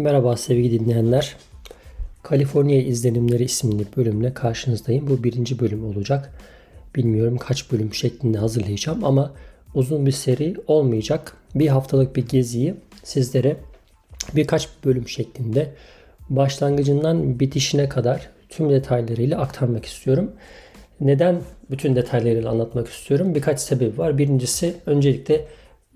Merhaba 0.00 0.36
sevgili 0.36 0.80
dinleyenler. 0.80 1.36
Kaliforniya 2.22 2.82
izlenimleri 2.82 3.44
isimli 3.44 3.84
bölümle 3.96 4.34
karşınızdayım. 4.34 5.08
Bu 5.08 5.24
birinci 5.24 5.58
bölüm 5.58 5.84
olacak. 5.84 6.32
Bilmiyorum 6.96 7.36
kaç 7.36 7.72
bölüm 7.72 7.94
şeklinde 7.94 8.38
hazırlayacağım 8.38 9.04
ama 9.04 9.32
uzun 9.74 10.06
bir 10.06 10.12
seri 10.12 10.54
olmayacak. 10.66 11.36
Bir 11.54 11.68
haftalık 11.68 12.16
bir 12.16 12.28
geziyi 12.28 12.74
sizlere 13.04 13.56
birkaç 14.36 14.68
bölüm 14.84 15.08
şeklinde 15.08 15.70
başlangıcından 16.30 17.40
bitişine 17.40 17.88
kadar 17.88 18.30
tüm 18.48 18.70
detaylarıyla 18.70 19.40
aktarmak 19.40 19.84
istiyorum. 19.84 20.32
Neden 21.00 21.40
bütün 21.70 21.96
detaylarıyla 21.96 22.50
anlatmak 22.50 22.88
istiyorum? 22.88 23.34
Birkaç 23.34 23.60
sebebi 23.60 23.98
var. 23.98 24.18
Birincisi 24.18 24.74
öncelikle 24.86 25.44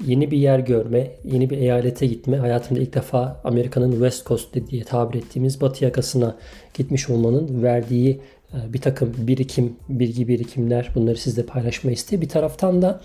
yeni 0.06 0.30
bir 0.30 0.38
yer 0.38 0.58
görme, 0.58 1.10
yeni 1.24 1.50
bir 1.50 1.58
eyalete 1.58 2.06
gitme. 2.06 2.36
Hayatımda 2.36 2.80
ilk 2.80 2.94
defa 2.94 3.40
Amerika'nın 3.44 3.92
West 3.92 4.26
Coast 4.26 4.54
diye 4.70 4.84
tabir 4.84 5.18
ettiğimiz 5.18 5.60
batı 5.60 5.84
yakasına 5.84 6.36
gitmiş 6.74 7.10
olmanın 7.10 7.62
verdiği 7.62 8.20
e, 8.52 8.72
bir 8.72 8.80
takım 8.80 9.14
birikim, 9.18 9.76
bilgi 9.88 10.28
birikimler 10.28 10.90
bunları 10.94 11.16
sizle 11.16 11.42
paylaşma 11.46 11.90
isteği. 11.90 12.20
Bir 12.20 12.28
taraftan 12.28 12.82
da 12.82 13.00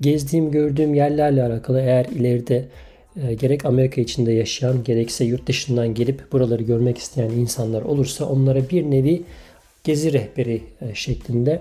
gezdiğim, 0.00 0.50
gördüğüm 0.50 0.94
yerlerle 0.94 1.42
alakalı 1.42 1.80
eğer 1.80 2.04
ileride 2.04 2.68
e, 3.22 3.34
gerek 3.34 3.64
Amerika 3.64 4.00
içinde 4.00 4.32
yaşayan 4.32 4.84
gerekse 4.84 5.24
yurt 5.24 5.46
dışından 5.46 5.94
gelip 5.94 6.32
buraları 6.32 6.62
görmek 6.62 6.98
isteyen 6.98 7.30
insanlar 7.30 7.82
olursa 7.82 8.24
onlara 8.24 8.70
bir 8.70 8.90
nevi 8.90 9.22
gezi 9.84 10.12
rehberi 10.12 10.62
e, 10.80 10.94
şeklinde 10.94 11.60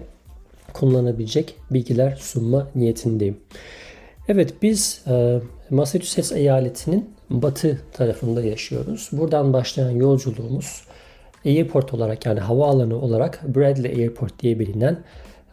kullanılabilecek 0.73 1.56
bilgiler 1.72 2.18
sunma 2.22 2.68
niyetindeyim. 2.76 3.38
Evet 4.30 4.54
biz 4.62 5.02
e, 5.08 5.40
Massachusetts 5.70 6.31
eyaletinin 6.31 7.09
batı 7.30 7.81
tarafında 7.94 8.44
yaşıyoruz. 8.44 9.09
Buradan 9.12 9.54
başlayan 9.54 9.90
yolculuğumuz 9.90 10.84
airport 11.45 11.94
olarak 11.94 12.26
yani 12.26 12.40
havaalanı 12.40 13.02
olarak 13.02 13.56
Bradley 13.56 13.92
Airport 13.92 14.40
diye 14.40 14.59
bilinen 14.59 15.04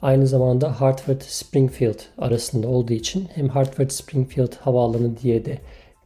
aynı 0.03 0.27
zamanda 0.27 0.81
Hartford 0.81 1.20
Springfield 1.20 1.98
arasında 2.19 2.69
olduğu 2.69 2.92
için 2.92 3.29
hem 3.34 3.48
Hartford 3.48 3.91
Springfield 3.91 4.53
havaalanı 4.61 5.17
diye 5.17 5.45
de 5.45 5.59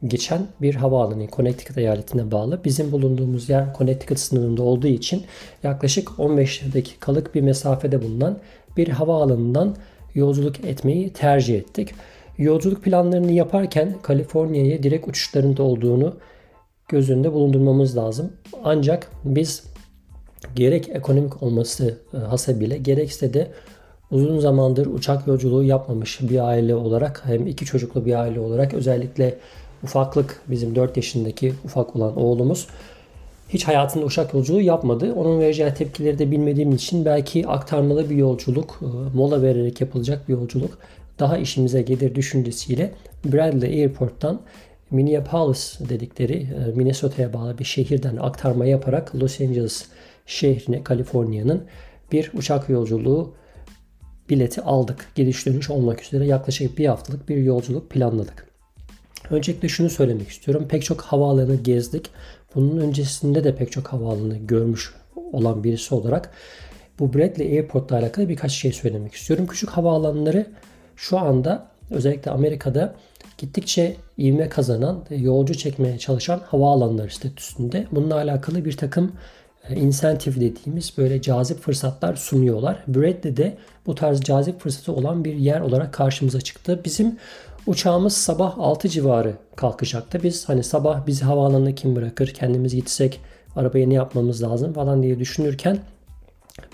geçen 0.07 0.47
bir 0.61 0.75
havaalanı 0.75 1.27
Connecticut 1.27 1.77
eyaletine 1.77 2.31
bağlı. 2.31 2.63
Bizim 2.63 2.91
bulunduğumuz 2.91 3.49
yer 3.49 3.65
Connecticut 3.77 4.19
sınırında 4.19 4.63
olduğu 4.63 4.87
için 4.87 5.23
yaklaşık 5.63 6.19
15 6.19 6.73
dakikalık 6.73 7.35
bir 7.35 7.41
mesafede 7.41 8.01
bulunan 8.01 8.39
bir 8.77 8.87
havaalanından 8.87 9.75
yolculuk 10.15 10.65
etmeyi 10.65 11.13
tercih 11.13 11.57
ettik. 11.57 11.93
Yolculuk 12.37 12.83
planlarını 12.83 13.31
yaparken 13.31 13.95
Kaliforniya'ya 14.01 14.83
direkt 14.83 15.07
uçuşlarında 15.07 15.63
olduğunu 15.63 16.15
göz 16.87 17.09
önünde 17.09 17.33
bulundurmamız 17.33 17.97
lazım. 17.97 18.33
Ancak 18.63 19.11
biz 19.23 19.63
gerek 20.55 20.89
ekonomik 20.89 21.43
olması 21.43 21.97
e, 22.13 22.17
hasebiyle 22.17 22.77
gerekse 22.77 23.33
de 23.33 23.51
uzun 24.11 24.39
zamandır 24.39 24.85
uçak 24.85 25.27
yolculuğu 25.27 25.63
yapmamış 25.63 26.19
bir 26.21 26.47
aile 26.47 26.75
olarak 26.75 27.21
hem 27.25 27.47
iki 27.47 27.65
çocuklu 27.65 28.05
bir 28.05 28.13
aile 28.13 28.39
olarak 28.39 28.73
özellikle 28.73 29.37
ufaklık 29.83 30.41
bizim 30.47 30.75
4 30.75 30.97
yaşındaki 30.97 31.53
ufak 31.65 31.95
olan 31.95 32.17
oğlumuz 32.17 32.67
hiç 33.49 33.67
hayatında 33.67 34.05
uçak 34.05 34.33
yolculuğu 34.33 34.61
yapmadı. 34.61 35.13
Onun 35.13 35.39
vereceği 35.39 35.73
tepkileri 35.73 36.19
de 36.19 36.31
bilmediğim 36.31 36.71
için 36.71 37.05
belki 37.05 37.47
aktarmalı 37.47 38.09
bir 38.09 38.15
yolculuk, 38.15 38.79
e, 38.81 39.17
mola 39.17 39.41
vererek 39.41 39.81
yapılacak 39.81 40.27
bir 40.27 40.33
yolculuk 40.33 40.77
daha 41.19 41.37
işimize 41.37 41.81
gelir 41.81 42.15
düşüncesiyle 42.15 42.91
Bradley 43.25 43.81
Airport'tan 43.81 44.41
Minneapolis 44.91 45.79
dedikleri 45.89 46.33
e, 46.33 46.71
Minnesota'ya 46.75 47.33
bağlı 47.33 47.57
bir 47.57 47.63
şehirden 47.63 48.17
aktarma 48.17 48.65
yaparak 48.65 49.15
Los 49.15 49.41
Angeles 49.41 49.85
şehrine 50.25 50.83
Kaliforniya'nın 50.83 51.63
bir 52.11 52.31
uçak 52.33 52.69
yolculuğu 52.69 53.33
bileti 54.29 54.61
aldık. 54.61 55.11
Gidiş 55.15 55.45
dönüş 55.45 55.69
olmak 55.69 56.03
üzere 56.03 56.25
yaklaşık 56.25 56.77
bir 56.77 56.85
haftalık 56.85 57.29
bir 57.29 57.37
yolculuk 57.37 57.89
planladık. 57.89 58.47
Öncelikle 59.29 59.67
şunu 59.67 59.89
söylemek 59.89 60.29
istiyorum. 60.29 60.65
Pek 60.69 60.83
çok 60.83 61.01
havaalanı 61.01 61.55
gezdik. 61.55 62.09
Bunun 62.55 62.77
öncesinde 62.77 63.43
de 63.43 63.55
pek 63.55 63.71
çok 63.71 63.87
havaalanı 63.87 64.37
görmüş 64.37 64.93
olan 65.31 65.63
birisi 65.63 65.95
olarak 65.95 66.31
bu 66.99 67.13
Bradley 67.13 67.47
Airport'la 67.47 67.97
alakalı 67.97 68.29
birkaç 68.29 68.51
şey 68.51 68.71
söylemek 68.71 69.13
istiyorum. 69.13 69.47
Küçük 69.47 69.69
havaalanları 69.69 70.45
şu 70.97 71.19
anda 71.19 71.67
özellikle 71.91 72.31
Amerika'da 72.31 72.93
gittikçe 73.37 73.95
ivme 74.19 74.49
kazanan, 74.49 75.03
yolcu 75.09 75.53
çekmeye 75.53 75.97
çalışan 75.97 76.41
havaalanları 76.45 77.09
statüsünde. 77.09 77.87
Bununla 77.91 78.15
alakalı 78.15 78.65
bir 78.65 78.77
takım 78.77 79.11
e, 79.69 79.75
insentif 79.75 80.35
dediğimiz 80.35 80.93
böyle 80.97 81.21
cazip 81.21 81.59
fırsatlar 81.59 82.15
sunuyorlar. 82.15 82.83
Bradley 82.87 83.37
de 83.37 83.57
bu 83.85 83.95
tarz 83.95 84.21
cazip 84.21 84.59
fırsatı 84.61 84.93
olan 84.93 85.25
bir 85.25 85.33
yer 85.33 85.61
olarak 85.61 85.93
karşımıza 85.93 86.41
çıktı. 86.41 86.81
Bizim 86.85 87.17
uçağımız 87.67 88.17
sabah 88.17 88.59
6 88.59 88.89
civarı 88.89 89.33
kalkacaktı. 89.55 90.19
Biz 90.23 90.49
hani 90.49 90.63
sabah 90.63 91.07
bizi 91.07 91.25
havaalanına 91.25 91.75
kim 91.75 91.95
bırakır, 91.95 92.27
kendimiz 92.27 92.75
gitsek 92.75 93.19
arabaya 93.55 93.87
ne 93.87 93.93
yapmamız 93.93 94.43
lazım 94.43 94.73
falan 94.73 95.03
diye 95.03 95.19
düşünürken 95.19 95.79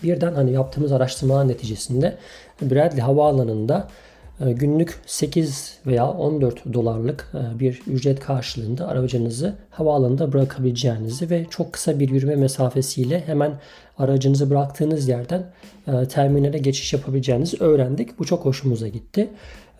birden 0.03 0.33
hani 0.33 0.51
yaptığımız 0.51 0.91
araştırmalar 0.91 1.47
neticesinde 1.47 2.17
Bradley 2.61 3.01
havaalanında 3.01 3.87
günlük 4.51 4.99
8 5.05 5.79
veya 5.85 6.11
14 6.11 6.73
dolarlık 6.73 7.31
e, 7.33 7.59
bir 7.59 7.81
ücret 7.87 8.19
karşılığında 8.19 8.87
aracınızı 8.87 9.55
havaalanında 9.69 10.33
bırakabileceğinizi 10.33 11.29
ve 11.29 11.45
çok 11.49 11.73
kısa 11.73 11.99
bir 11.99 12.09
yürüme 12.09 12.35
mesafesiyle 12.35 13.23
hemen 13.25 13.59
aracınızı 13.97 14.49
bıraktığınız 14.49 15.07
yerden 15.07 15.51
e, 15.87 16.07
terminale 16.07 16.57
geçiş 16.57 16.93
yapabileceğinizi 16.93 17.57
öğrendik. 17.59 18.19
Bu 18.19 18.25
çok 18.25 18.45
hoşumuza 18.45 18.87
gitti. 18.87 19.29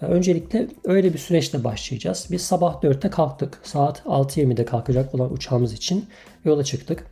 E, 0.01 0.05
öncelikle 0.05 0.67
öyle 0.83 1.13
bir 1.13 1.19
süreçle 1.19 1.63
başlayacağız. 1.63 2.27
Biz 2.31 2.41
sabah 2.41 2.81
4'te 2.83 3.09
kalktık. 3.09 3.59
Saat 3.63 3.99
6.20'de 3.99 4.65
kalkacak 4.65 5.15
olan 5.15 5.33
uçağımız 5.33 5.73
için 5.73 6.05
yola 6.45 6.63
çıktık. 6.63 7.05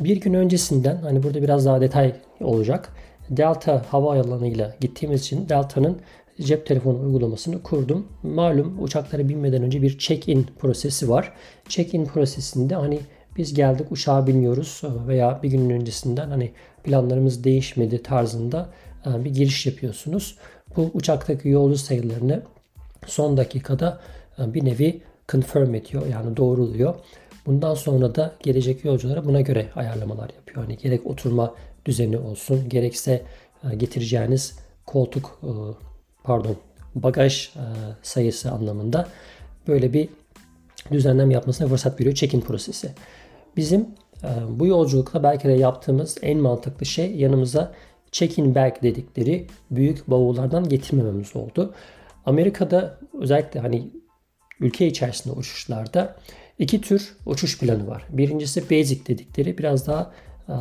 Bir 0.00 0.20
gün 0.20 0.34
öncesinden 0.34 0.96
hani 0.96 1.22
burada 1.22 1.42
biraz 1.42 1.66
daha 1.66 1.80
detay 1.80 2.12
olacak. 2.40 2.92
Delta 3.30 3.82
havaalanıyla 3.90 4.74
gittiğimiz 4.80 5.20
için 5.20 5.48
Delta'nın 5.48 5.98
cep 6.42 6.66
telefonu 6.66 7.00
uygulamasını 7.00 7.62
kurdum. 7.62 8.06
Malum 8.22 8.82
uçaklara 8.82 9.28
binmeden 9.28 9.62
önce 9.62 9.82
bir 9.82 9.98
check-in 9.98 10.46
prosesi 10.58 11.08
var. 11.08 11.32
Check-in 11.68 12.04
prosesinde 12.04 12.74
hani 12.74 13.00
biz 13.36 13.54
geldik 13.54 13.92
uçağa 13.92 14.26
biniyoruz 14.26 14.82
veya 15.06 15.40
bir 15.42 15.50
günün 15.50 15.70
öncesinden 15.70 16.30
hani 16.30 16.52
planlarımız 16.84 17.44
değişmedi 17.44 18.02
tarzında 18.02 18.70
e, 19.06 19.24
bir 19.24 19.30
giriş 19.30 19.66
yapıyorsunuz. 19.66 20.38
Bu 20.76 20.90
uçaktaki 20.94 21.48
yolcu 21.48 21.78
sayılarını 21.78 22.42
son 23.06 23.36
dakikada 23.36 24.00
e, 24.38 24.54
bir 24.54 24.64
nevi 24.64 25.00
confirm 25.28 25.74
ediyor 25.74 26.06
yani 26.06 26.36
doğruluyor. 26.36 26.94
Bundan 27.46 27.74
sonra 27.74 28.14
da 28.14 28.34
gelecek 28.42 28.84
yolculara 28.84 29.24
buna 29.24 29.40
göre 29.40 29.66
ayarlamalar 29.74 30.30
yapıyor. 30.36 30.64
Hani 30.64 30.76
gerek 30.76 31.06
oturma 31.06 31.54
düzeni 31.84 32.18
olsun 32.18 32.68
gerekse 32.68 33.22
e, 33.70 33.76
getireceğiniz 33.76 34.58
koltuk 34.86 35.40
pardon 36.24 36.56
bagaj 36.94 37.46
e, 37.46 37.62
sayısı 38.02 38.50
anlamında 38.50 39.08
böyle 39.68 39.92
bir 39.92 40.08
düzenlem 40.92 41.30
yapmasına 41.30 41.68
fırsat 41.68 42.00
veriyor 42.00 42.14
check-in 42.14 42.40
prosesi. 42.40 42.92
Bizim 43.56 43.80
e, 44.24 44.28
bu 44.48 44.66
yolculukta 44.66 45.22
belki 45.22 45.48
de 45.48 45.52
yaptığımız 45.52 46.16
en 46.22 46.38
mantıklı 46.38 46.86
şey 46.86 47.16
yanımıza 47.16 47.72
check-in 48.12 48.54
bag 48.54 48.82
dedikleri 48.82 49.46
büyük 49.70 50.10
bavullardan 50.10 50.68
getirmememiz 50.68 51.36
oldu. 51.36 51.74
Amerika'da 52.26 52.98
özellikle 53.20 53.60
hani 53.60 53.90
ülke 54.60 54.86
içerisinde 54.86 55.34
uçuşlarda 55.34 56.16
iki 56.58 56.80
tür 56.80 57.16
uçuş 57.26 57.58
planı 57.58 57.86
var. 57.86 58.04
Birincisi 58.08 58.70
basic 58.70 59.06
dedikleri 59.06 59.58
biraz 59.58 59.86
daha 59.86 60.12
e, 60.48 60.54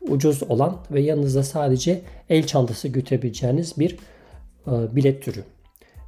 ucuz 0.00 0.42
olan 0.42 0.76
ve 0.90 1.00
yanınızda 1.00 1.42
sadece 1.42 2.02
el 2.28 2.46
çantası 2.46 2.88
götürebileceğiniz 2.88 3.78
bir 3.78 3.96
bilet 4.66 5.22
türü. 5.22 5.44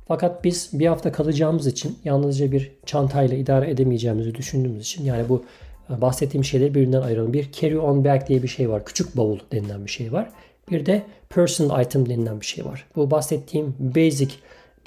Fakat 0.09 0.45
biz 0.45 0.71
bir 0.73 0.87
hafta 0.87 1.12
kalacağımız 1.12 1.67
için 1.67 1.99
yalnızca 2.05 2.53
bir 2.53 2.73
çantayla 2.87 3.37
idare 3.37 3.71
edemeyeceğimizi 3.71 4.35
düşündüğümüz 4.35 4.81
için 4.83 5.05
yani 5.05 5.29
bu 5.29 5.45
e, 5.91 6.01
bahsettiğim 6.01 6.45
şeyleri 6.45 6.75
birbirinden 6.75 7.03
ayıralım. 7.03 7.33
Bir 7.33 7.53
carry 7.53 7.79
on 7.79 8.05
bag 8.05 8.27
diye 8.29 8.43
bir 8.43 8.49
şey 8.49 8.71
var. 8.71 8.85
Küçük 8.85 9.17
bavul 9.17 9.39
denilen 9.53 9.85
bir 9.85 9.91
şey 9.91 10.12
var. 10.12 10.31
Bir 10.71 10.87
de 10.87 11.03
personal 11.29 11.85
item 11.85 12.09
denilen 12.09 12.41
bir 12.41 12.47
şey 12.47 12.65
var. 12.65 12.87
Bu 12.97 13.11
bahsettiğim 13.11 13.75
basic 13.79 14.35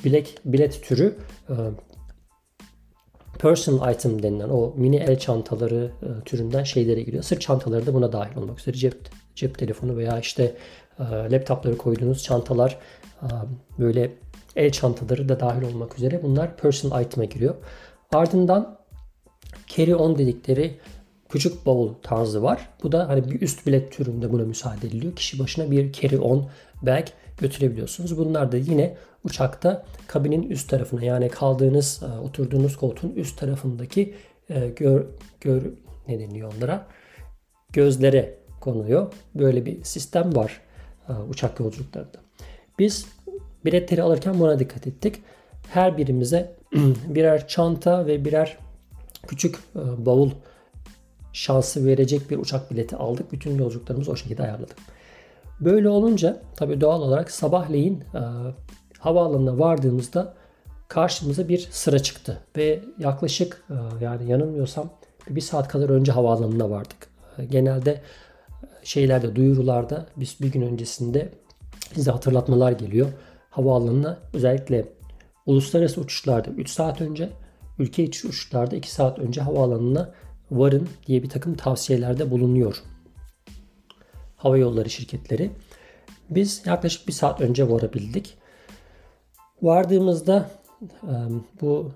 bilet, 0.06 0.34
bilet 0.46 0.84
türü 0.84 1.16
e, 1.50 1.56
personal 3.40 3.94
item 3.94 4.24
denilen 4.24 4.50
o 4.50 4.74
mini 4.78 4.96
el 4.96 5.20
çantaları 5.20 5.92
türünden 6.26 6.64
şeylere 6.64 7.02
giriyor. 7.02 7.24
Sırt 7.24 7.42
çantaları 7.42 7.86
da 7.86 7.94
buna 7.94 8.12
dahil 8.12 8.38
olmak 8.38 8.60
üzere 8.60 8.76
cep 8.76 8.96
cep 9.38 9.58
telefonu 9.58 9.98
veya 9.98 10.20
işte 10.20 10.56
laptopları 11.32 11.78
koyduğunuz 11.78 12.24
çantalar 12.24 12.78
böyle 13.80 14.12
el 14.56 14.72
çantaları 14.72 15.30
da 15.30 15.40
dahil 15.40 15.62
olmak 15.62 15.98
üzere 15.98 16.24
bunlar 16.24 16.58
personal 16.58 17.04
item'a 17.04 17.26
giriyor. 17.26 17.56
Ardından 18.14 18.78
carry 19.68 19.96
on 19.96 20.18
dedikleri 20.18 20.78
küçük 21.30 21.66
bavul 21.66 21.94
tarzı 21.94 22.44
var. 22.44 22.70
Bu 22.84 22.92
da 22.92 23.10
hani 23.10 23.32
bir 23.32 23.42
üst 23.42 23.68
bilet 23.68 23.92
türünde 23.92 24.32
buna 24.32 24.44
müsaade 24.44 24.88
ediliyor. 24.88 25.16
Kişi 25.16 25.40
başına 25.40 25.72
bir 25.72 25.92
carry 25.92 26.18
on 26.18 26.50
bag 26.82 27.06
götürebiliyorsunuz. 27.38 28.18
Bunlar 28.18 28.52
da 28.52 28.58
yine 28.58 28.98
uçakta 29.24 29.86
kabinin 30.08 30.50
üst 30.50 30.70
tarafına 30.70 31.04
yani 31.04 31.30
kaldığınız, 31.30 32.04
e, 32.04 32.20
oturduğunuz 32.20 32.78
koltuğun 32.78 33.10
üst 33.16 33.40
tarafındaki 33.40 34.16
e, 34.50 34.68
gör, 34.70 35.06
gör 35.42 35.62
ne 36.08 36.20
deniyor 36.20 36.54
onlara? 36.58 36.88
Gözlere 37.74 38.38
konuyor. 38.74 39.14
Böyle 39.36 39.66
bir 39.66 39.84
sistem 39.84 40.36
var 40.36 40.62
e, 41.10 41.14
uçak 41.30 41.60
yolculuklarında. 41.60 42.18
Biz 42.80 43.06
biletleri 43.66 44.04
alırken 44.04 44.40
buna 44.40 44.60
dikkat 44.60 44.88
ettik. 44.88 45.16
Her 45.70 45.98
birimize 45.98 46.56
birer 47.08 47.48
çanta 47.48 48.06
ve 48.08 48.26
birer 48.26 48.58
küçük 49.28 49.60
bavul 49.98 50.32
şansı 51.34 51.86
verecek 51.86 52.30
bir 52.30 52.38
uçak 52.38 52.72
bileti 52.72 52.96
aldık. 52.96 53.32
Bütün 53.32 53.58
yolculuklarımızı 53.58 54.12
o 54.12 54.16
şekilde 54.16 54.44
ayarladık. 54.44 54.78
Böyle 55.60 55.90
olunca 55.90 56.42
tabii 56.56 56.82
doğal 56.82 57.02
olarak 57.02 57.32
sabahleyin 57.32 58.00
e, 58.00 58.22
havaalanına 59.00 59.60
vardığımızda 59.60 60.34
karşımıza 60.88 61.48
bir 61.48 61.68
sıra 61.72 62.00
çıktı. 62.00 62.40
Ve 62.58 62.84
yaklaşık 63.00 63.64
e, 63.70 64.04
yani 64.04 64.32
yanılmıyorsam 64.32 64.90
bir 65.30 65.42
saat 65.42 65.68
kadar 65.68 65.90
önce 65.90 66.12
havaalanına 66.12 66.70
vardık. 66.70 67.08
E, 67.38 67.46
genelde 67.46 67.92
e, 67.92 68.02
şeylerde 68.88 69.36
duyurularda 69.36 70.08
biz 70.16 70.38
bir 70.42 70.52
gün 70.52 70.62
öncesinde 70.62 71.32
bize 71.96 72.12
hatırlatmalar 72.12 72.72
geliyor. 72.72 73.08
Havaalanına 73.50 74.20
özellikle 74.34 74.86
uluslararası 75.46 76.02
uçuşlarda 76.02 76.50
3 76.50 76.70
saat 76.70 77.02
önce, 77.02 77.30
ülke 77.80 78.04
içi 78.04 78.28
uçuşlarda 78.28 78.76
2 78.76 78.92
saat 78.92 79.20
önce 79.20 79.42
havaalanına 79.42 80.14
varın 80.52 80.90
diye 81.08 81.24
bir 81.24 81.30
takım 81.30 81.56
tavsiyelerde 81.56 82.32
bulunuyor. 82.32 82.84
Hava 84.36 84.58
yolları 84.58 84.90
şirketleri. 84.90 85.52
Biz 86.30 86.62
yaklaşık 86.66 87.08
bir 87.08 87.14
saat 87.14 87.42
önce 87.42 87.70
varabildik. 87.70 88.38
Vardığımızda 89.62 90.50
bu 91.62 91.92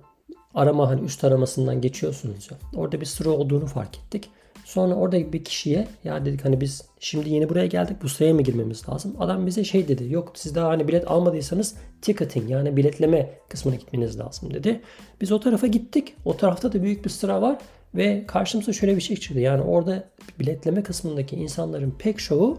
arama 0.53 0.89
hani 0.89 1.01
üst 1.01 1.23
aramasından 1.23 1.81
geçiyorsunuz 1.81 2.51
ya. 2.51 2.57
Orada 2.75 3.01
bir 3.01 3.05
sıra 3.05 3.29
olduğunu 3.29 3.65
fark 3.65 3.97
ettik. 3.97 4.29
Sonra 4.65 4.95
orada 4.95 5.33
bir 5.33 5.43
kişiye 5.43 5.87
ya 6.03 6.25
dedik 6.25 6.45
hani 6.45 6.61
biz 6.61 6.81
şimdi 6.99 7.29
yeni 7.29 7.49
buraya 7.49 7.65
geldik 7.65 7.97
bu 8.03 8.09
sıraya 8.09 8.33
mı 8.33 8.41
girmemiz 8.41 8.89
lazım? 8.89 9.15
Adam 9.19 9.47
bize 9.47 9.63
şey 9.63 9.87
dedi 9.87 10.13
yok 10.13 10.31
siz 10.35 10.55
daha 10.55 10.69
hani 10.69 10.87
bilet 10.87 11.11
almadıysanız 11.11 11.75
ticketing 12.01 12.49
yani 12.49 12.77
biletleme 12.77 13.29
kısmına 13.49 13.75
gitmeniz 13.75 14.19
lazım 14.19 14.53
dedi. 14.53 14.81
Biz 15.21 15.31
o 15.31 15.39
tarafa 15.39 15.67
gittik. 15.67 16.13
O 16.25 16.37
tarafta 16.37 16.73
da 16.73 16.83
büyük 16.83 17.05
bir 17.05 17.09
sıra 17.09 17.41
var 17.41 17.57
ve 17.95 18.25
karşımıza 18.27 18.73
şöyle 18.73 18.95
bir 18.95 19.01
şey 19.01 19.17
çıktı. 19.17 19.39
Yani 19.39 19.61
orada 19.61 20.03
biletleme 20.39 20.83
kısmındaki 20.83 21.35
insanların 21.35 21.95
pek 21.99 22.19
çoğu 22.19 22.57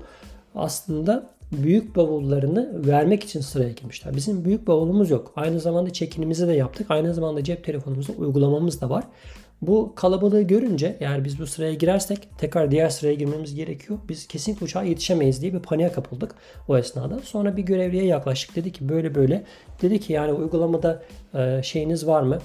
aslında 0.54 1.32
büyük 1.52 1.96
bavullarını 1.96 2.86
vermek 2.86 3.24
için 3.24 3.40
sıraya 3.40 3.72
girmişler. 3.72 4.16
Bizim 4.16 4.44
büyük 4.44 4.66
bavulumuz 4.66 5.10
yok. 5.10 5.32
Aynı 5.36 5.60
zamanda 5.60 5.92
çekinimizi 5.92 6.48
de 6.48 6.52
yaptık. 6.52 6.86
Aynı 6.90 7.14
zamanda 7.14 7.44
cep 7.44 7.64
telefonumuzda 7.64 8.12
uygulamamız 8.12 8.80
da 8.80 8.90
var. 8.90 9.04
Bu 9.62 9.92
kalabalığı 9.94 10.42
görünce 10.42 10.96
eğer 11.00 11.24
biz 11.24 11.40
bu 11.40 11.46
sıraya 11.46 11.74
girersek 11.74 12.28
tekrar 12.38 12.70
diğer 12.70 12.88
sıraya 12.88 13.14
girmemiz 13.14 13.54
gerekiyor. 13.54 13.98
Biz 14.08 14.28
kesinlikle 14.28 14.64
uçağa 14.64 14.82
yetişemeyiz 14.82 15.42
diye 15.42 15.54
bir 15.54 15.58
paniğe 15.60 15.92
kapıldık 15.92 16.34
o 16.68 16.78
esnada. 16.78 17.18
Sonra 17.18 17.56
bir 17.56 17.62
görevliye 17.62 18.04
yaklaştık. 18.04 18.56
Dedi 18.56 18.72
ki 18.72 18.88
böyle 18.88 19.14
böyle. 19.14 19.44
Dedi 19.82 20.00
ki 20.00 20.12
yani 20.12 20.32
uygulamada 20.32 21.02
şeyiniz 21.62 22.06
var 22.06 22.22
mı? 22.22 22.38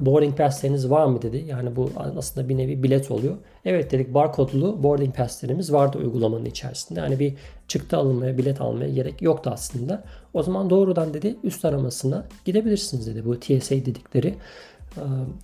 boarding 0.00 0.36
pass'leriniz 0.36 0.90
var 0.90 1.06
mı 1.06 1.22
dedi. 1.22 1.44
Yani 1.48 1.76
bu 1.76 1.90
aslında 2.16 2.48
bir 2.48 2.56
nevi 2.56 2.82
bilet 2.82 3.10
oluyor. 3.10 3.36
Evet 3.64 3.90
dedik 3.90 4.14
barkodlu 4.14 4.82
boarding 4.82 5.16
pass'lerimiz 5.16 5.72
vardı 5.72 5.98
uygulamanın 5.98 6.44
içerisinde. 6.44 7.00
Yani 7.00 7.18
bir 7.18 7.34
çıktı 7.68 7.96
alınmaya, 7.96 8.38
bilet 8.38 8.60
almaya 8.60 8.90
gerek 8.90 9.22
yoktu 9.22 9.50
aslında. 9.52 10.04
O 10.34 10.42
zaman 10.42 10.70
doğrudan 10.70 11.14
dedi 11.14 11.36
üst 11.44 11.64
aramasına 11.64 12.26
gidebilirsiniz 12.44 13.06
dedi. 13.06 13.24
Bu 13.24 13.40
TSA 13.40 13.74
dedikleri 13.74 14.34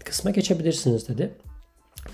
kısma 0.04 0.30
geçebilirsiniz 0.30 1.08
dedi. 1.08 1.30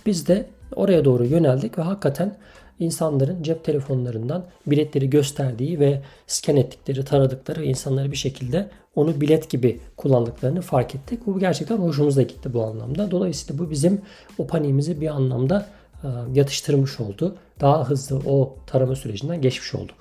Biz 0.07 0.29
de 0.29 0.47
oraya 0.77 1.05
doğru 1.05 1.25
yöneldik 1.25 1.79
ve 1.79 1.83
hakikaten 1.83 2.37
insanların 2.79 3.43
cep 3.43 3.65
telefonlarından 3.65 4.45
biletleri 4.67 5.11
gösterdiği 5.11 5.81
ve 5.81 6.03
scan 6.27 6.57
ettikleri, 6.57 7.05
taradıkları 7.05 7.65
insanları 7.65 8.13
bir 8.13 8.17
şekilde 8.17 8.69
onu 8.95 9.21
bilet 9.21 9.51
gibi 9.51 9.81
kullandıklarını 9.97 10.61
fark 10.61 10.95
ettik. 10.95 11.27
Bu 11.27 11.39
gerçekten 11.39 11.77
hoşumuza 11.77 12.23
gitti 12.23 12.55
bu 12.55 12.65
anlamda. 12.65 13.11
Dolayısıyla 13.11 13.65
bu 13.65 13.71
bizim 13.71 14.01
o 14.39 14.47
paniğimizi 14.47 15.01
bir 15.01 15.09
anlamda 15.09 15.67
e, 16.05 16.09
yatıştırmış 16.35 17.01
oldu. 17.01 17.37
Daha 17.61 17.89
hızlı 17.89 18.19
o 18.27 18.57
tarama 18.67 18.97
sürecinden 18.97 19.41
geçmiş 19.41 19.75
olduk. 19.75 19.97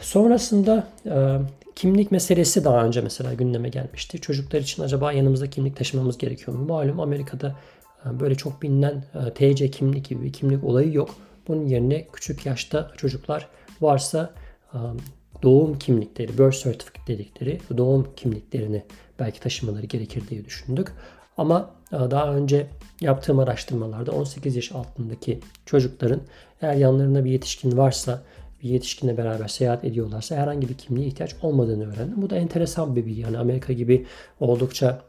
Sonrasında 0.00 0.86
e, 1.06 1.38
kimlik 1.76 2.10
meselesi 2.10 2.64
daha 2.64 2.84
önce 2.84 3.00
mesela 3.00 3.34
gündeme 3.34 3.68
gelmişti. 3.68 4.20
Çocuklar 4.20 4.60
için 4.60 4.82
acaba 4.82 5.12
yanımızda 5.12 5.50
kimlik 5.50 5.76
taşımamız 5.76 6.18
gerekiyor 6.18 6.56
mu? 6.56 6.64
Malum 6.64 7.00
Amerika'da 7.00 7.56
e, 8.06 8.20
böyle 8.20 8.34
çok 8.34 8.62
bilinen 8.62 9.04
TC 9.34 9.70
kimlik 9.70 10.08
gibi 10.08 10.24
bir 10.24 10.32
kimlik 10.32 10.64
olayı 10.64 10.92
yok. 10.92 11.10
Bunun 11.48 11.66
yerine 11.66 12.06
küçük 12.12 12.46
yaşta 12.46 12.92
çocuklar 12.96 13.48
varsa 13.80 14.34
doğum 15.42 15.78
kimlikleri, 15.78 16.38
birth 16.38 16.62
certificate 16.62 17.12
dedikleri 17.12 17.60
doğum 17.76 18.08
kimliklerini 18.16 18.82
belki 19.18 19.40
taşımaları 19.40 19.86
gerekir 19.86 20.22
diye 20.28 20.44
düşündük. 20.44 20.88
Ama 21.36 21.70
e, 21.92 21.96
daha 21.96 22.34
önce 22.34 22.66
yaptığım 23.00 23.38
araştırmalarda 23.38 24.12
18 24.12 24.56
yaş 24.56 24.72
altındaki 24.72 25.40
çocukların 25.66 26.20
eğer 26.62 26.74
yanlarında 26.74 27.24
bir 27.24 27.30
yetişkin 27.30 27.76
varsa 27.76 28.22
bir 28.62 28.68
yetişkinle 28.68 29.16
beraber 29.16 29.48
seyahat 29.48 29.84
ediyorlarsa 29.84 30.36
herhangi 30.36 30.68
bir 30.68 30.74
kimliğe 30.74 31.06
ihtiyaç 31.06 31.34
olmadığını 31.42 31.92
öğrendim. 31.92 32.22
Bu 32.22 32.30
da 32.30 32.36
enteresan 32.36 32.96
bir 32.96 33.06
bilgi. 33.06 33.20
Yani 33.20 33.38
Amerika 33.38 33.72
gibi 33.72 34.06
oldukça 34.40 35.02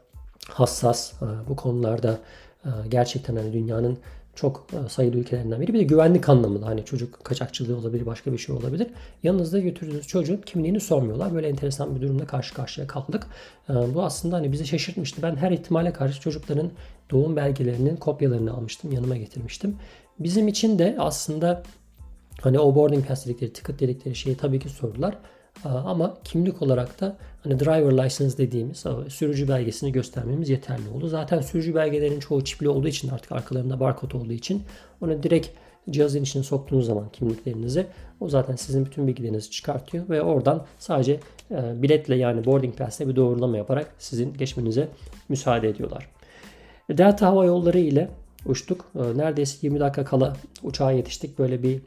hassas 0.48 1.12
e, 1.12 1.26
bu 1.48 1.56
konularda 1.56 2.18
e, 2.64 2.68
gerçekten 2.88 3.36
hani 3.36 3.52
dünyanın 3.52 3.98
çok 4.34 4.66
e, 4.72 4.88
sayılı 4.88 5.16
ülkelerinden 5.16 5.60
biri. 5.60 5.74
Bir 5.74 5.78
de 5.78 5.82
güvenlik 5.82 6.28
anlamında 6.28 6.66
hani 6.66 6.84
çocuk 6.84 7.24
kaçakçılığı 7.24 7.76
olabilir, 7.76 8.06
başka 8.06 8.32
bir 8.32 8.38
şey 8.38 8.54
olabilir. 8.54 8.88
Yanınızda 9.22 9.58
götürdüğünüz 9.58 10.06
çocuğun 10.06 10.36
kimliğini 10.36 10.80
sormuyorlar. 10.80 11.34
Böyle 11.34 11.48
enteresan 11.48 11.96
bir 11.96 12.00
durumda 12.00 12.26
karşı 12.26 12.54
karşıya 12.54 12.86
kaldık. 12.86 13.26
Bu 13.68 14.02
aslında 14.02 14.36
hani 14.36 14.52
bizi 14.52 14.66
şaşırtmıştı. 14.66 15.22
Ben 15.22 15.36
her 15.36 15.50
ihtimale 15.50 15.92
karşı 15.92 16.20
çocukların 16.20 16.70
doğum 17.10 17.36
belgelerinin 17.36 17.96
kopyalarını 17.96 18.52
almıştım, 18.52 18.92
yanıma 18.92 19.16
getirmiştim. 19.16 19.76
Bizim 20.18 20.48
için 20.48 20.78
de 20.78 20.96
aslında 20.98 21.62
hani 22.40 22.58
o 22.58 22.74
boarding 22.74 23.06
pass 23.06 23.26
dedikleri, 23.26 23.52
ticket 23.52 23.80
dedikleri 23.80 24.14
şeyi 24.14 24.36
tabii 24.36 24.58
ki 24.58 24.68
sordular. 24.68 25.18
Ama 25.64 26.16
kimlik 26.24 26.62
olarak 26.62 27.00
da 27.00 27.16
hani 27.42 27.60
driver 27.60 28.04
license 28.04 28.38
dediğimiz 28.38 28.84
sürücü 29.08 29.48
belgesini 29.48 29.92
göstermemiz 29.92 30.48
yeterli 30.48 30.88
oldu. 30.94 31.08
Zaten 31.08 31.40
sürücü 31.40 31.74
belgelerinin 31.74 32.20
çoğu 32.20 32.44
çipli 32.44 32.68
olduğu 32.68 32.88
için 32.88 33.08
artık 33.08 33.32
arkalarında 33.32 33.80
barkod 33.80 34.12
olduğu 34.12 34.32
için 34.32 34.62
onu 35.00 35.22
direkt 35.22 35.48
cihazın 35.90 36.22
içine 36.22 36.42
soktuğunuz 36.42 36.86
zaman 36.86 37.08
kimliklerinizi 37.12 37.86
o 38.20 38.28
zaten 38.28 38.56
sizin 38.56 38.86
bütün 38.86 39.06
bilgilerinizi 39.06 39.50
çıkartıyor 39.50 40.08
ve 40.08 40.22
oradan 40.22 40.64
sadece 40.78 41.20
biletle 41.50 42.16
yani 42.16 42.44
boarding 42.44 42.76
pass'le 42.76 43.00
bir 43.00 43.16
doğrulama 43.16 43.56
yaparak 43.56 43.94
sizin 43.98 44.34
geçmenize 44.34 44.88
müsaade 45.28 45.68
ediyorlar. 45.68 46.08
Delta 46.90 47.26
Hava 47.26 47.44
Yolları 47.44 47.78
ile 47.78 48.10
uçtuk. 48.46 48.90
Neredeyse 48.94 49.58
20 49.62 49.80
dakika 49.80 50.04
kala 50.04 50.36
uçağa 50.62 50.92
yetiştik. 50.92 51.38
Böyle 51.38 51.62
bir 51.62 51.82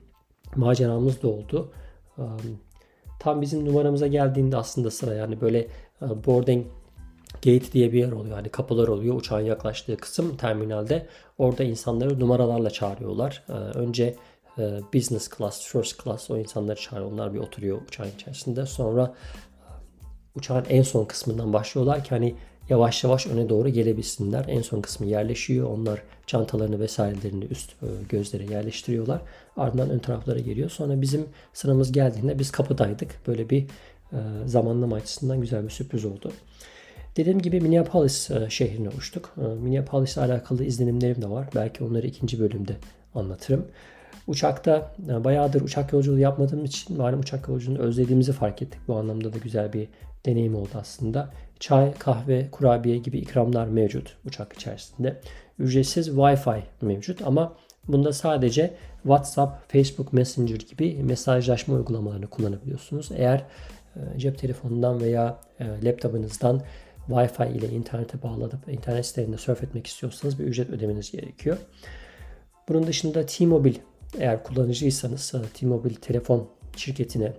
maceramız 0.56 1.22
da 1.22 1.28
oldu. 1.28 1.72
Tam 3.20 3.42
bizim 3.42 3.66
numaramıza 3.66 4.08
geldiğinde 4.08 4.58
aslında 4.58 4.92
sıra 4.92 5.14
yani 5.14 5.42
böyle 5.42 5.60
e, 6.02 6.26
boarding 6.26 6.66
gate 7.34 7.72
diye 7.72 7.94
bir 7.94 8.00
yer 8.00 8.12
oluyor. 8.12 8.38
Yani 8.38 8.50
kapılar 8.50 8.88
oluyor. 8.88 9.16
Uçağın 9.16 9.42
yaklaştığı 9.42 9.98
kısım 9.98 10.38
terminalde. 10.38 11.08
Orada 11.38 11.64
insanları 11.64 12.20
numaralarla 12.20 12.70
çağırıyorlar. 12.70 13.44
E, 13.50 13.52
önce 13.54 14.16
e, 14.58 14.80
business 14.94 15.30
class, 15.38 15.68
first 15.68 16.04
class 16.04 16.32
o 16.32 16.38
insanları 16.38 16.80
çağırıyor. 16.80 17.12
Onlar 17.12 17.34
bir 17.34 17.40
oturuyor 17.40 17.82
uçağın 17.88 18.12
içerisinde. 18.16 18.66
Sonra 18.66 19.14
uçağın 20.36 20.66
en 20.70 20.82
son 20.82 21.06
kısmından 21.06 21.54
başlıyorlar 21.54 22.04
ki 22.04 22.10
hani 22.10 22.36
yavaş 22.70 23.04
yavaş 23.04 23.28
öne 23.28 23.50
doğru 23.50 23.70
gelebilsinler. 23.70 24.46
En 24.48 24.62
son 24.62 24.82
kısmı 24.82 25.08
yerleşiyor. 25.08 25.70
Onlar 25.70 26.02
çantalarını 26.28 26.80
vesairelerini 26.80 27.46
üst 27.46 27.72
e, 27.72 27.88
gözlere 28.10 28.44
yerleştiriyorlar. 28.44 29.22
Ardından 29.58 29.90
ön 29.90 30.00
taraflara 30.00 30.40
geliyor. 30.40 30.70
Sonra 30.70 31.02
bizim 31.02 31.26
sıramız 31.54 31.92
geldiğinde 31.92 32.40
biz 32.40 32.52
kapıdaydık. 32.52 33.28
Böyle 33.28 33.50
bir 33.50 33.62
e, 34.14 34.18
zamanlama 34.46 34.96
açısından 34.96 35.42
güzel 35.42 35.64
bir 35.64 35.70
sürpriz 35.70 36.06
oldu. 36.06 36.32
Dediğim 37.18 37.42
gibi 37.42 37.62
Minneapolis 37.62 38.32
e, 38.32 38.50
şehrine 38.50 38.90
uçtuk. 38.90 39.34
Minneapolis 39.38 40.18
ile 40.18 40.24
alakalı 40.24 40.64
izlenimlerim 40.64 41.22
de 41.22 41.30
var. 41.30 41.48
Belki 41.56 41.84
onları 41.84 42.08
ikinci 42.08 42.40
bölümde 42.40 42.76
anlatırım. 43.16 43.66
Uçakta 44.28 44.96
bayağıdır 44.98 45.62
uçak 45.62 45.94
yolculuğu 45.94 46.20
yapmadığım 46.20 46.66
için 46.66 46.98
malum 46.98 47.20
uçak 47.20 47.48
yolculuğunu 47.48 47.80
özlediğimizi 47.80 48.32
fark 48.32 48.62
ettik. 48.62 48.80
Bu 48.88 48.96
anlamda 48.96 49.34
da 49.34 49.38
güzel 49.38 49.74
bir 49.74 49.88
deneyim 50.28 50.56
oldu 50.56 50.70
aslında. 50.74 51.30
Çay, 51.60 51.94
kahve, 51.94 52.52
kurabiye 52.52 52.98
gibi 52.98 53.18
ikramlar 53.18 53.68
mevcut 53.68 54.18
uçak 54.26 54.54
içerisinde. 54.54 55.22
ücretsiz 55.60 56.08
Wi-Fi 56.08 56.62
mevcut 56.82 57.22
ama 57.22 57.56
bunda 57.88 58.14
sadece 58.14 58.74
WhatsApp, 59.04 59.72
Facebook 59.72 60.14
Messenger 60.14 60.60
gibi 60.60 61.04
mesajlaşma 61.04 61.76
uygulamalarını 61.76 62.28
kullanabiliyorsunuz. 62.28 63.10
Eğer 63.16 63.46
e, 63.96 64.20
cep 64.20 64.38
telefonundan 64.38 65.02
veya 65.02 65.40
e, 65.60 65.66
laptopunuzdan 65.84 66.62
Wi-Fi 67.08 67.58
ile 67.58 67.70
internete 67.70 68.24
bağlanıp 68.24 68.70
internet 68.70 69.06
sitelerinde 69.06 69.38
surf 69.38 69.64
etmek 69.64 69.88
istiyorsanız 69.88 70.40
bir 70.40 70.44
ücret 70.44 70.70
ödemeniz 70.70 71.12
gerekiyor. 71.12 71.58
Bunun 72.70 72.88
dışında 72.88 73.26
T-Mobile 73.26 73.78
eğer 74.20 74.44
kullanıcıysanız 74.44 75.34
e, 75.36 75.38
T-Mobile 75.54 75.96
telefon 75.96 76.48
şirketine 76.76 77.34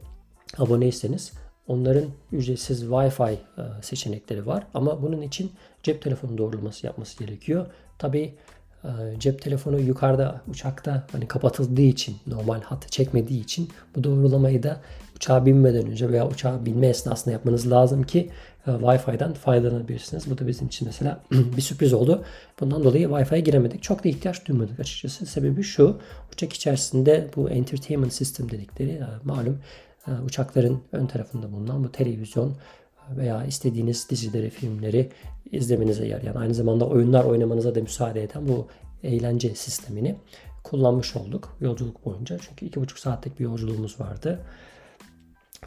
aboneyseniz 0.59 1.33
onların 1.69 2.05
ücretsiz 2.33 2.83
Wi-Fi 2.83 3.37
seçenekleri 3.83 4.47
var. 4.47 4.67
Ama 4.75 5.03
bunun 5.03 5.23
için 5.23 5.53
cep 5.83 6.03
telefonu 6.03 6.39
doğrulaması 6.39 6.87
yapması 6.87 7.19
gerekiyor. 7.25 7.67
Tabi 7.99 8.35
cep 9.19 9.43
telefonu 9.43 9.81
yukarıda 9.81 10.41
uçakta 10.49 11.07
hani 11.13 11.29
kapatıldığı 11.29 11.83
için 11.83 12.17
normal 12.27 12.61
hattı 12.61 12.89
çekmediği 12.89 13.41
için 13.41 13.69
bu 13.97 14.05
doğrulamayı 14.05 14.63
da 14.63 14.81
uçağa 15.19 15.47
binmeden 15.47 15.87
önce 15.87 16.09
veya 16.09 16.29
uçağa 16.29 16.67
binme 16.67 16.87
esnasında 16.87 17.33
yapmanız 17.33 17.71
lazım 17.71 18.03
ki 18.03 18.31
e, 18.67 18.71
Wi-Fi'den 18.71 19.33
faydalanabilirsiniz. 19.33 20.31
Bu 20.31 20.39
da 20.39 20.47
bizim 20.47 20.67
için 20.67 20.89
mesela 20.89 21.21
bir 21.57 21.63
sürpriz 21.63 21.93
oldu. 21.93 22.25
Bundan 22.61 22.85
dolayı 22.85 23.09
Wi-Fi'ye 23.09 23.41
giremedik. 23.41 23.83
Çok 23.83 24.05
da 24.05 24.09
ihtiyaç 24.09 24.47
duymadık 24.47 24.81
açıkçası. 24.81 25.27
Sebebi 25.27 25.63
şu. 25.63 25.99
Uçak 26.33 26.53
içerisinde 26.53 27.29
bu 27.37 27.51
entertainment 27.51 28.13
system 28.13 28.51
dedikleri 28.51 28.91
e, 28.91 29.07
malum 29.25 29.55
e, 29.55 29.88
uçakların 30.25 30.83
ön 30.93 31.07
tarafında 31.07 31.53
bulunan 31.53 31.85
bu 31.85 31.93
televizyon 31.93 32.57
veya 33.17 33.45
istediğiniz 33.45 34.11
dizileri, 34.11 34.51
filmleri 34.51 35.11
izlemenize 35.53 36.07
yarayan, 36.07 36.35
aynı 36.35 36.55
zamanda 36.55 36.89
oyunlar 36.89 37.25
oynamanıza 37.25 37.75
da 37.75 37.81
müsaade 37.81 38.23
eden 38.23 38.49
bu 38.49 38.69
eğlence 39.03 39.55
sistemini 39.55 40.17
kullanmış 40.65 41.17
olduk 41.17 41.57
yolculuk 41.61 42.05
boyunca. 42.05 42.39
Çünkü 42.39 42.67
iki 42.67 42.81
buçuk 42.81 42.99
saatlik 42.99 43.39
bir 43.39 43.45
yolculuğumuz 43.45 44.01
vardı. 44.01 44.41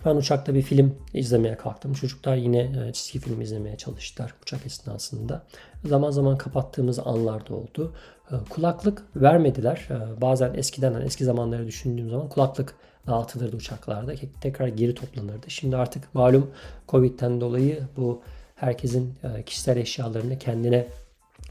Ben 0.05 0.15
uçakta 0.15 0.55
bir 0.55 0.61
film 0.61 0.95
izlemeye 1.13 1.57
kalktım. 1.57 1.93
Çocuklar 1.93 2.35
yine 2.35 2.59
e, 2.59 2.93
çizgi 2.93 3.19
film 3.19 3.41
izlemeye 3.41 3.77
çalıştılar 3.77 4.33
uçak 4.41 4.65
esnasında. 4.65 5.43
Zaman 5.85 6.11
zaman 6.11 6.37
kapattığımız 6.37 6.99
anlar 6.99 7.49
da 7.49 7.55
oldu. 7.55 7.93
E, 8.31 8.35
kulaklık 8.49 9.03
vermediler. 9.15 9.87
E, 9.89 10.21
bazen 10.21 10.53
eskiden 10.53 10.93
hani 10.93 11.05
eski 11.05 11.25
zamanları 11.25 11.67
düşündüğüm 11.67 12.09
zaman 12.09 12.29
kulaklık 12.29 12.75
dağıtılırdı 13.07 13.55
uçaklarda. 13.55 14.13
Tekrar 14.41 14.67
geri 14.67 14.95
toplanırdı. 14.95 15.49
Şimdi 15.49 15.77
artık 15.77 16.15
malum 16.15 16.51
Covid'den 16.89 17.41
dolayı 17.41 17.83
bu 17.97 18.21
herkesin 18.55 19.15
kişisel 19.45 19.77
eşyalarını 19.77 20.39
kendine 20.39 20.87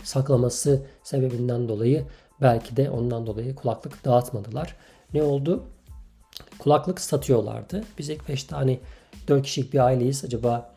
saklaması 0.02 0.82
sebebinden 1.02 1.68
dolayı 1.68 2.04
belki 2.40 2.76
de 2.76 2.90
ondan 2.90 3.26
dolayı 3.26 3.54
kulaklık 3.54 4.04
dağıtmadılar. 4.04 4.76
Ne 5.14 5.22
oldu? 5.22 5.64
kulaklık 6.58 7.00
satıyorlardı. 7.00 7.84
Biz 7.98 8.08
ilk 8.08 8.28
5 8.28 8.44
tane 8.44 8.78
4 9.28 9.42
kişilik 9.42 9.72
bir 9.72 9.78
aileyiz. 9.78 10.24
Acaba 10.24 10.74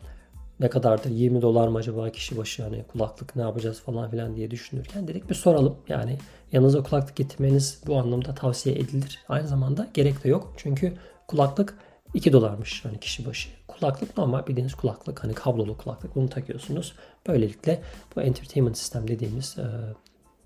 ne 0.60 0.70
kadardır? 0.70 1.10
20 1.10 1.42
dolar 1.42 1.68
mı 1.68 1.78
acaba 1.78 2.10
kişi 2.10 2.36
başı 2.36 2.62
yani 2.62 2.84
kulaklık 2.92 3.36
ne 3.36 3.42
yapacağız 3.42 3.80
falan 3.80 4.10
filan 4.10 4.36
diye 4.36 4.50
düşünürken 4.50 5.08
dedik 5.08 5.30
bir 5.30 5.34
soralım. 5.34 5.76
Yani 5.88 6.18
yanınıza 6.52 6.82
kulaklık 6.82 7.16
getirmeniz 7.16 7.80
bu 7.86 7.96
anlamda 7.96 8.34
tavsiye 8.34 8.74
edilir. 8.76 9.18
Aynı 9.28 9.48
zamanda 9.48 9.88
gerek 9.94 10.24
de 10.24 10.28
yok. 10.28 10.54
Çünkü 10.56 10.92
kulaklık 11.28 11.78
2 12.14 12.32
dolarmış 12.32 12.84
hani 12.84 13.00
kişi 13.00 13.26
başı. 13.26 13.48
Kulaklık 13.68 14.18
normal 14.18 14.46
bildiğiniz 14.46 14.74
kulaklık 14.74 15.24
hani 15.24 15.34
kablolu 15.34 15.76
kulaklık 15.76 16.16
bunu 16.16 16.28
takıyorsunuz. 16.28 16.94
Böylelikle 17.26 17.82
bu 18.16 18.22
entertainment 18.22 18.78
sistem 18.78 19.08
dediğimiz 19.08 19.58
e, 19.58 19.64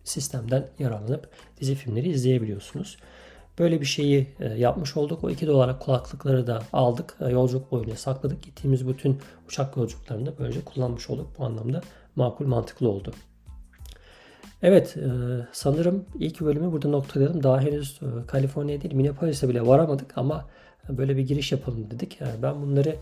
sistemden 0.04 0.66
yararlanıp 0.78 1.30
dizi 1.60 1.74
filmleri 1.74 2.08
izleyebiliyorsunuz. 2.08 2.96
Böyle 3.58 3.80
bir 3.80 3.86
şeyi 3.86 4.26
e, 4.40 4.48
yapmış 4.48 4.96
olduk. 4.96 5.24
O 5.24 5.30
2 5.30 5.46
dolara 5.46 5.78
kulaklıkları 5.78 6.46
da 6.46 6.62
aldık. 6.72 7.16
E, 7.20 7.28
yolculuk 7.28 7.72
boyunca 7.72 7.96
sakladık. 7.96 8.42
Gittiğimiz 8.42 8.88
bütün 8.88 9.18
uçak 9.48 9.76
yolculuklarında 9.76 10.32
böylece 10.38 10.64
kullanmış 10.64 11.10
olduk. 11.10 11.26
Bu 11.38 11.44
anlamda 11.44 11.80
makul 12.16 12.46
mantıklı 12.46 12.88
oldu. 12.88 13.12
Evet 14.62 14.96
e, 14.96 15.08
sanırım 15.52 16.04
ilk 16.18 16.40
bölümü 16.40 16.72
burada 16.72 16.88
noktalayalım. 16.88 17.42
Daha 17.42 17.60
henüz 17.60 18.00
Kaliforniya 18.26 18.80
değil 18.82 18.94
Minneapolis'e 18.94 19.48
bile 19.48 19.66
varamadık 19.66 20.18
ama 20.18 20.46
böyle 20.88 21.16
bir 21.16 21.22
giriş 21.22 21.52
yapalım 21.52 21.90
dedik. 21.90 22.18
Ben 22.42 22.62
bunları 22.62 22.96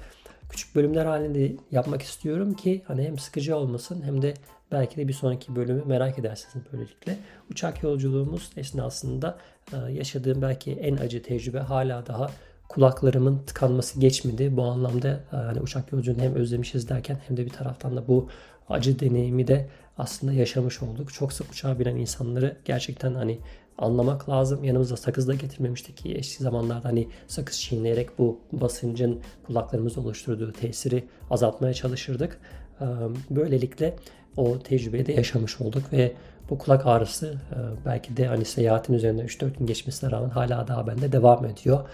küçük 0.49 0.75
bölümler 0.75 1.07
halinde 1.07 1.57
yapmak 1.71 2.03
istiyorum 2.03 2.55
ki 2.55 2.83
hani 2.87 3.05
hem 3.05 3.19
sıkıcı 3.19 3.57
olmasın 3.57 4.03
hem 4.03 4.23
de 4.23 4.35
belki 4.73 4.97
de 4.97 5.09
bir 5.09 5.13
sonraki 5.13 5.57
bölümü 5.57 5.85
merak 5.87 6.19
edersiniz 6.19 6.67
böylelikle. 6.73 7.19
Uçak 7.51 7.83
yolculuğumuz 7.83 8.51
esnasında 8.57 9.39
e, 9.73 9.93
yaşadığım 9.93 10.43
belki 10.43 10.73
en 10.73 10.97
acı 10.97 11.23
tecrübe 11.23 11.59
hala 11.59 12.07
daha 12.07 12.31
kulaklarımın 12.69 13.39
tıkanması 13.39 14.01
geçmedi. 14.01 14.57
Bu 14.57 14.63
anlamda 14.63 15.09
e, 15.09 15.37
hani 15.37 15.61
uçak 15.61 15.93
yolculuğunu 15.93 16.23
hem 16.23 16.35
özlemişiz 16.35 16.89
derken 16.89 17.19
hem 17.29 17.37
de 17.37 17.45
bir 17.45 17.51
taraftan 17.51 17.97
da 17.97 18.09
bu 18.09 18.29
acı 18.69 19.01
deneyimi 19.01 19.47
de 19.47 19.69
aslında 19.99 20.33
yaşamış 20.33 20.83
olduk. 20.83 21.13
Çok 21.13 21.33
sık 21.33 21.51
uçağa 21.51 21.79
binen 21.79 21.97
insanları 21.97 22.57
gerçekten 22.65 23.15
hani 23.15 23.39
anlamak 23.79 24.29
lazım. 24.29 24.65
Yanımızda 24.65 24.97
sakız 24.97 25.29
da 25.29 25.35
getirmemiştik 25.35 25.97
ki 25.97 26.15
eski 26.15 26.43
zamanlarda 26.43 26.89
hani 26.89 27.09
sakız 27.27 27.61
çiğneyerek 27.61 28.19
bu 28.19 28.41
basıncın 28.53 29.21
kulaklarımızda 29.47 30.01
oluşturduğu 30.01 30.53
tesiri 30.53 31.05
azaltmaya 31.31 31.75
çalışırdık. 31.75 32.41
Böylelikle 33.31 33.97
o 34.37 34.59
tecrübeyi 34.59 35.07
de 35.07 35.13
yaşamış 35.13 35.61
olduk 35.61 35.93
ve 35.93 36.13
bu 36.51 36.59
kulak 36.59 36.87
ağrısı 36.87 37.35
belki 37.87 38.17
de 38.17 38.27
hani 38.27 38.45
seyahatin 38.45 38.95
üzerinde 38.95 39.23
3-4 39.23 39.59
gün 39.59 39.67
geçmesine 39.67 40.11
rağmen 40.11 40.29
hala 40.29 40.69
daha 40.69 40.87
bende 40.87 41.13
devam 41.13 41.45
ediyor. 41.45 41.89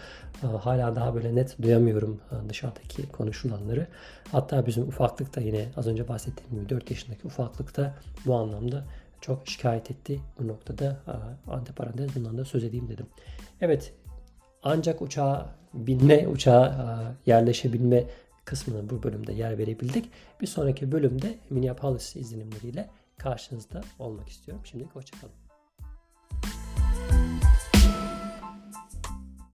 Hala 0.61 0.97
daha 0.97 1.15
böyle 1.15 1.35
net 1.35 1.63
duyamıyorum 1.63 2.21
dışarıdaki 2.49 3.09
konuşulanları. 3.09 3.87
Hatta 4.33 4.67
bizim 4.67 4.89
ufaklıkta 4.89 5.41
yine 5.41 5.69
az 5.77 5.87
önce 5.87 6.09
bahsettiğim 6.09 6.55
gibi 6.55 6.69
4 6.69 6.91
yaşındaki 6.91 7.27
ufaklıkta 7.27 7.95
bu 8.27 8.35
anlamda 8.35 8.85
çok 9.21 9.49
şikayet 9.49 9.91
etti. 9.91 10.21
Bu 10.39 10.49
noktada 10.49 10.97
antiparantez 11.51 12.17
bundan 12.17 12.39
da 12.39 12.45
söz 12.45 12.65
edeyim 12.65 12.89
dedim. 12.89 13.07
Evet 13.61 13.93
ancak 14.63 15.03
uçağa 15.03 15.47
binme, 15.75 16.29
uçağa 16.29 17.15
yerleşebilme 17.27 18.05
kısmını 18.45 18.91
bu 18.91 19.03
bölümde 19.03 19.33
yer 19.33 19.59
verebildik. 19.59 20.11
Bir 20.41 20.47
sonraki 20.47 20.93
bölümde 20.93 21.39
Minneapolis 21.51 22.17
izlenimleriyle 22.17 22.91
karşınızda 23.19 23.81
olmak 23.99 24.29
istiyorum. 24.29 24.67
Şimdilik 24.67 24.95
hoşçakalın. 24.95 25.42